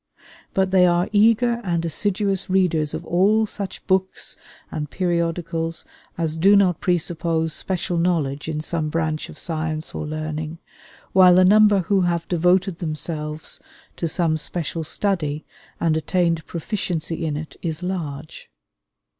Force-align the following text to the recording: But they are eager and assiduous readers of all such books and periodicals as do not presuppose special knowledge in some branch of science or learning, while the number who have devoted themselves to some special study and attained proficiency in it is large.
But 0.55 0.71
they 0.71 0.87
are 0.87 1.07
eager 1.11 1.61
and 1.63 1.85
assiduous 1.85 2.49
readers 2.49 2.95
of 2.95 3.05
all 3.05 3.45
such 3.45 3.85
books 3.85 4.35
and 4.71 4.89
periodicals 4.89 5.85
as 6.17 6.37
do 6.37 6.55
not 6.55 6.79
presuppose 6.79 7.53
special 7.53 7.97
knowledge 7.99 8.47
in 8.49 8.61
some 8.61 8.89
branch 8.89 9.29
of 9.29 9.37
science 9.37 9.93
or 9.93 10.07
learning, 10.07 10.57
while 11.13 11.35
the 11.35 11.45
number 11.45 11.81
who 11.81 12.01
have 12.01 12.27
devoted 12.27 12.79
themselves 12.79 13.59
to 13.97 14.07
some 14.07 14.39
special 14.39 14.83
study 14.83 15.45
and 15.79 15.95
attained 15.95 16.47
proficiency 16.47 17.23
in 17.23 17.37
it 17.37 17.55
is 17.61 17.83
large. 17.83 18.49